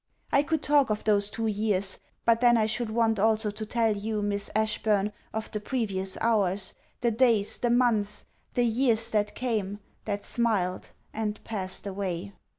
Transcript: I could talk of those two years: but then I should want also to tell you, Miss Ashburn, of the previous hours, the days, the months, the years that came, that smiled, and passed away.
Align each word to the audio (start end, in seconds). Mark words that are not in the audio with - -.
I 0.31 0.41
could 0.41 0.63
talk 0.63 0.89
of 0.89 1.03
those 1.03 1.29
two 1.29 1.45
years: 1.45 1.99
but 2.25 2.41
then 2.41 2.57
I 2.57 2.65
should 2.65 2.89
want 2.89 3.19
also 3.19 3.51
to 3.51 3.65
tell 3.67 3.95
you, 3.95 4.23
Miss 4.23 4.49
Ashburn, 4.55 5.11
of 5.31 5.51
the 5.51 5.59
previous 5.59 6.17
hours, 6.21 6.73
the 7.01 7.11
days, 7.11 7.59
the 7.59 7.69
months, 7.69 8.25
the 8.55 8.65
years 8.65 9.11
that 9.11 9.35
came, 9.35 9.77
that 10.05 10.23
smiled, 10.23 10.89
and 11.13 11.39
passed 11.43 11.85
away. 11.85 12.33